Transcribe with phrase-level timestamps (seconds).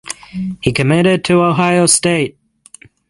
[0.63, 2.35] He committed to Ohio State.